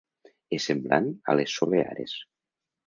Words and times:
És 0.57 0.65
semblant 0.71 1.11
a 1.33 1.37
les 1.41 1.57
"Soleares". 1.61 2.19